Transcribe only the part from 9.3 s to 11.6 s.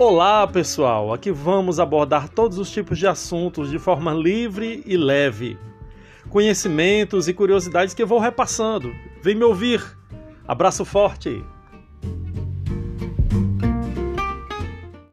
me ouvir! Abraço forte!